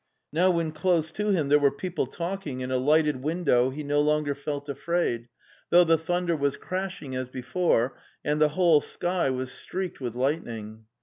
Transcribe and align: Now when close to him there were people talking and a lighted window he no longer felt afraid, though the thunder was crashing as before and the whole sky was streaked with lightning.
Now 0.33 0.49
when 0.49 0.71
close 0.71 1.11
to 1.11 1.27
him 1.29 1.49
there 1.49 1.59
were 1.59 1.69
people 1.69 2.07
talking 2.07 2.63
and 2.63 2.71
a 2.71 2.77
lighted 2.79 3.17
window 3.21 3.69
he 3.69 3.83
no 3.83 4.01
longer 4.01 4.33
felt 4.33 4.67
afraid, 4.67 5.27
though 5.69 5.83
the 5.83 5.95
thunder 5.99 6.35
was 6.35 6.57
crashing 6.57 7.15
as 7.15 7.29
before 7.29 7.95
and 8.25 8.41
the 8.41 8.49
whole 8.57 8.81
sky 8.81 9.29
was 9.29 9.51
streaked 9.51 10.01
with 10.01 10.15
lightning. 10.15 10.85